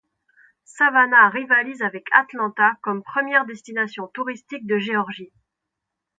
[0.65, 5.31] Savannah rivalise avec Atlanta comme première destination touristique de Géorgie.